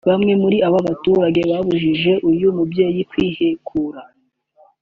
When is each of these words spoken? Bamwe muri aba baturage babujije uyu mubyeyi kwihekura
Bamwe 0.09 0.33
muri 0.41 0.57
aba 0.67 0.79
baturage 0.87 1.41
babujije 1.51 2.11
uyu 2.29 2.47
mubyeyi 2.57 3.01
kwihekura 3.09 4.01